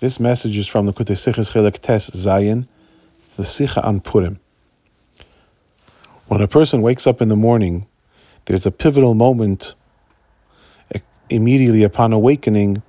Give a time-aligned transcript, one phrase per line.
[0.00, 2.66] This message is from the Likkutei Sichas Chelek Tes Zayin,
[3.36, 4.40] the Sicha on Purim.
[6.26, 7.86] When a person wakes up in the morning,
[8.44, 9.74] there's a pivotal moment
[10.92, 10.98] eh,
[11.30, 12.82] immediately upon awakening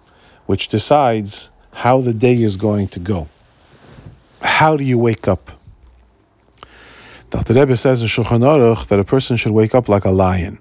[0.47, 3.27] which decides how the day is going to go.
[4.41, 5.51] How do you wake up?
[7.29, 7.53] Dr.
[7.53, 10.57] Rebbe says in Shulchan Aruch that a person should wake up like a lion.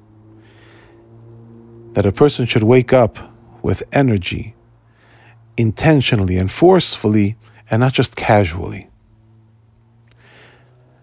[1.94, 3.16] That a person should wake up
[3.62, 4.54] with energy,
[5.56, 7.36] intentionally and forcefully,
[7.70, 8.88] and not just casually.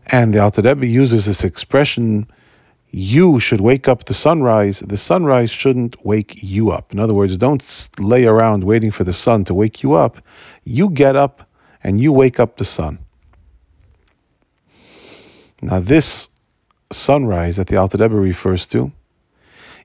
[0.06, 2.28] And the Alter Rebbe uses this expression,
[2.90, 4.82] you should wake up the sunrise.
[4.82, 6.92] The sunrise shouldn't wake you up.
[6.92, 10.18] In other words, don't lay around waiting for the sun to wake you up.
[10.66, 11.50] You get up
[11.84, 13.00] and you wake up the sun.
[15.62, 16.28] Now, this
[16.92, 18.92] sunrise that the Alter Rebbe refers to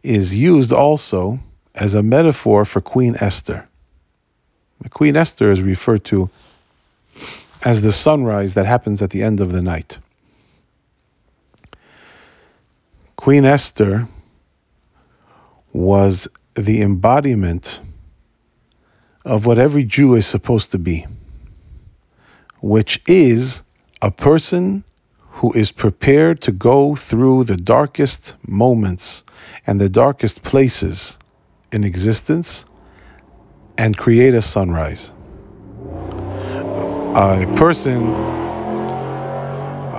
[0.02, 1.38] is used also
[1.74, 3.69] as a metaphor for Queen Esther.
[4.90, 6.30] Queen Esther is referred to
[7.62, 9.98] as the sunrise that happens at the end of the night.
[13.16, 14.06] Queen Esther
[15.72, 17.80] was the embodiment
[19.24, 21.06] of what every Jew is supposed to be,
[22.61, 23.62] which is
[24.00, 24.84] a person
[25.18, 29.24] who is prepared to go through the darkest moments
[29.66, 31.18] and the darkest places
[31.72, 32.64] in existence
[33.78, 35.12] and create a sunrise.
[37.14, 38.14] A person,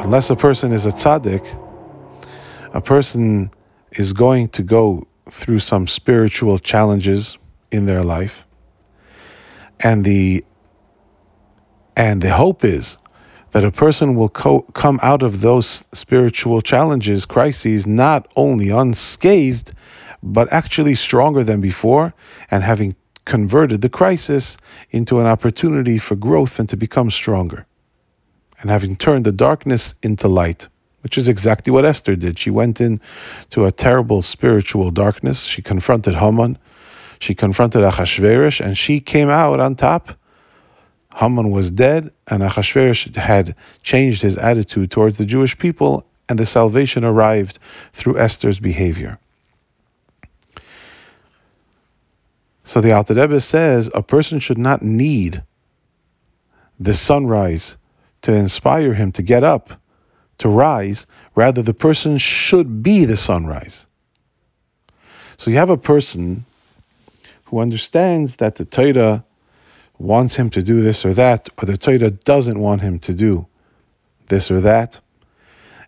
[0.03, 1.45] unless a person is a tzaddik,
[2.73, 3.51] a person
[3.93, 7.37] is going to go through some spiritual challenges
[7.71, 8.45] in their life,
[9.79, 10.43] and the
[11.95, 12.97] and the hope is
[13.51, 19.73] that a person will co- come out of those spiritual challenges, crises, not only unscathed,
[20.21, 22.13] but actually stronger than before,
[22.51, 22.95] and having
[23.27, 24.57] converted the crisis
[24.89, 27.67] into an opportunity for growth and to become stronger,
[28.59, 30.67] and having turned the darkness into light.
[31.01, 32.39] Which is exactly what Esther did.
[32.39, 35.43] She went into a terrible spiritual darkness.
[35.43, 36.57] She confronted Haman.
[37.19, 40.17] She confronted Achashverosh, and she came out on top
[41.17, 46.45] Haman was dead, and Achashverosh had changed his attitude towards the Jewish people, and the
[46.45, 47.57] salvation arrived
[47.93, 49.17] through Esther's behavior.
[52.67, 55.41] So the Alter Rebbe says a person should not need
[56.81, 57.77] the sunrise
[58.23, 59.71] to inspire him to get up,
[60.39, 61.07] to rise.
[61.33, 63.85] Rather, the person should be the sunrise.
[65.37, 66.43] So you have a person
[67.45, 69.23] who understands that the Torah
[69.97, 73.47] wants him to do this or that, or the Torah doesn't want him to do
[74.27, 74.99] this or that,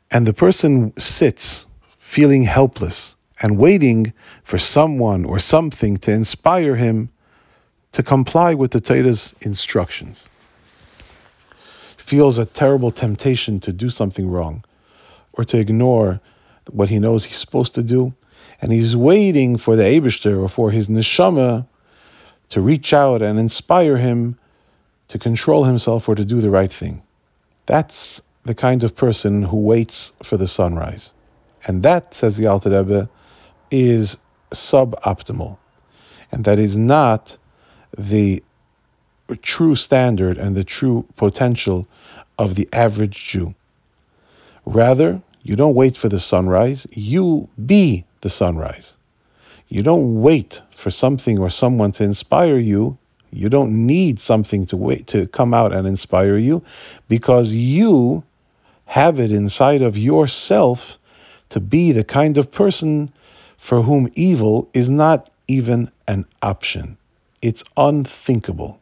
[0.09, 1.67] and the person sits
[1.97, 4.14] feeling helpless and waiting
[4.44, 7.10] for someone or something to inspire him
[7.94, 10.28] to comply with the Torah's instructions.
[11.98, 14.64] Feels a terrible temptation to do something wrong
[15.34, 16.20] or to ignore
[16.72, 18.14] what he knows he's supposed to do,
[18.62, 21.66] and he's waiting for the Abishter or for his neshama
[22.50, 24.38] to reach out and inspire him
[25.08, 27.02] to control himself or to do the right thing.
[27.66, 31.12] That's the kind of person who waits for the sunrise.
[31.68, 33.10] And that, says the Alter Rebbe,
[33.72, 34.18] is
[34.52, 35.57] suboptimal.
[36.31, 37.38] And that is not
[37.97, 38.44] the
[39.41, 41.88] true standard and the true potential
[42.38, 43.53] of the average Jew.
[44.66, 48.94] Rather, you don't wait for the sunrise, you be the sunrise.
[49.68, 52.97] You don't wait for something or someone to inspire you.
[53.31, 56.63] You don't need something to wait to come out and inspire you
[57.08, 58.24] because you
[58.85, 60.97] have it inside of yourself
[61.50, 63.12] to be the kind of person
[63.69, 66.97] for whom evil is not even an option.
[67.44, 68.80] It's unthinkable.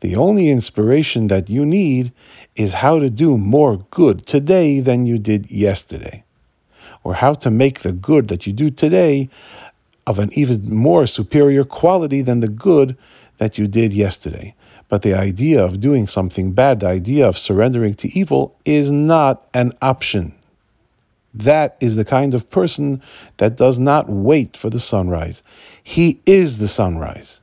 [0.00, 2.12] The only inspiration that you need
[2.56, 6.22] is how to do more good today than you did yesterday,
[7.04, 9.30] or how to make the good that you do today
[10.06, 12.98] of an even more superior quality than the good
[13.38, 14.54] that you did yesterday.
[14.90, 19.48] But the idea of doing something bad, the idea of surrendering to evil, is not
[19.54, 20.34] an option.
[21.34, 23.02] That is the kind of person
[23.36, 25.42] that does not wait for the sunrise.
[25.82, 27.40] He is the sunrise.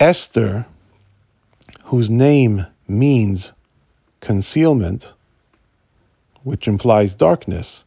[0.00, 0.66] Esther,
[1.84, 3.52] whose name means
[4.20, 5.12] concealment,
[6.44, 7.84] which implies darkness,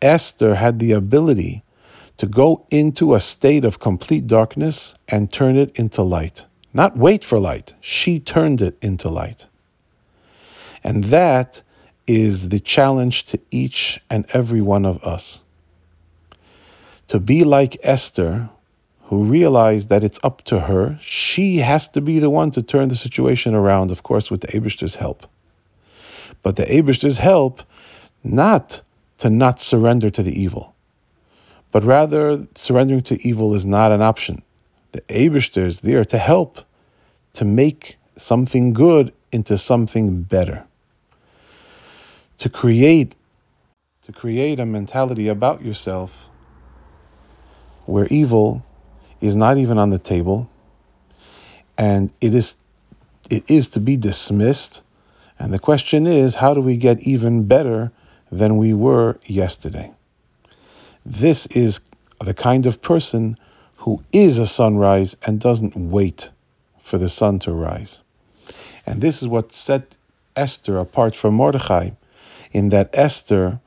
[0.00, 1.62] Esther had the ability
[2.16, 6.44] to go into a state of complete darkness and turn it into light.
[6.72, 9.46] Not wait for light, she turned it into light.
[10.84, 11.62] And that
[12.06, 15.40] is the challenge to each and every one of us.
[17.08, 18.48] To be like Esther,
[19.10, 20.96] who realized that it's up to her.
[21.02, 24.46] She has to be the one to turn the situation around, of course, with the
[24.46, 25.26] Abishter's help.
[26.44, 27.60] But the Abishter's help,
[28.22, 28.80] not
[29.18, 30.76] to not surrender to the evil,
[31.72, 34.42] but rather surrendering to evil is not an option.
[34.92, 36.60] The Abishter is there to help,
[37.32, 40.64] to make something good into something better,
[42.40, 43.14] to create,
[44.02, 46.28] to create a mentality about yourself
[47.86, 48.64] where evil
[49.20, 50.48] is not even on the table,
[51.76, 52.56] and it is
[53.30, 54.82] it is to be dismissed.
[55.38, 57.92] And the question is, how do we get even better
[58.30, 59.92] than we were yesterday?
[61.06, 61.80] This is
[62.20, 63.38] the kind of person
[63.76, 66.30] who is a sunrise and doesn't wait
[66.82, 68.00] for the sun to rise.
[68.86, 69.96] And this is what set
[70.36, 71.90] Esther apart from Mordechai,
[72.52, 73.60] in that Esther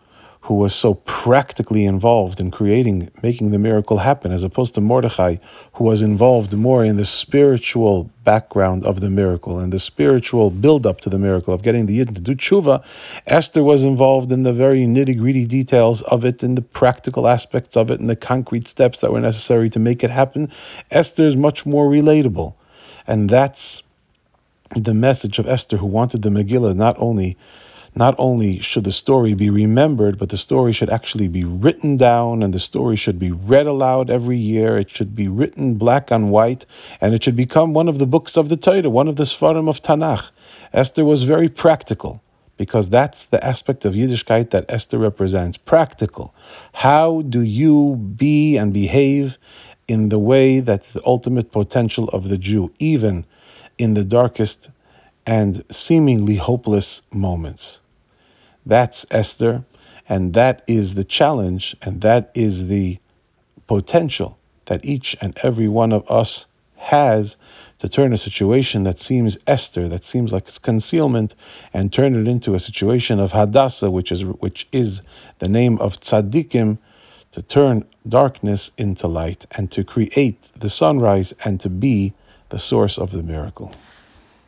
[0.44, 5.38] who was so practically involved in creating, making the miracle happen, as opposed to Mordechai,
[5.71, 11.00] who was involved more in the spiritual background of the miracle and the spiritual build-up
[11.00, 12.83] to the miracle of getting the Yidden to do tshuva.
[13.25, 17.89] Esther was involved in the very nitty-gritty details of it, in the practical aspects of
[17.89, 20.51] it, and the concrete steps that were necessary to make it happen.
[20.91, 22.53] Esther is much more relatable,
[23.07, 23.81] and that's
[24.75, 27.38] the message of Esther, who wanted the Megillah not only
[27.95, 32.42] not only should the story be remembered, but the story should actually be written down
[32.42, 34.78] and the story should be read aloud every year.
[34.78, 36.66] It should be written black on white
[37.01, 39.69] and it should become one of the books of the Torah, one of the Sfarim
[39.69, 40.25] of Tanakh.
[40.74, 42.19] Esther was very practical
[42.57, 45.57] because that's the aspect of Yiddishkeit that Esther represents.
[45.57, 46.34] Practical.
[46.74, 49.38] How do you be and behave
[49.88, 53.25] in the way that's the ultimate potential of the Jew, even
[53.78, 54.69] in the darkest
[55.28, 57.80] and seemingly hopeless moments?
[58.65, 59.63] That's Esther,
[60.07, 63.00] and that is the challenge, and that is the
[63.68, 66.45] potential that each and every one of us
[66.77, 67.38] has
[67.80, 71.36] to turn a situation that seems Esther, that seems like it's concealment,
[71.74, 75.01] and turn it into a situation of Hadassah, which is which is
[75.39, 76.77] the name of tzaddikim,
[77.31, 82.13] to turn darkness into light and to create the sunrise and to be
[82.50, 83.71] the source of the miracle.